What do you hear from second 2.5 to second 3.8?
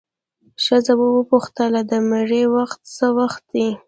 وخت څه وخت دی؟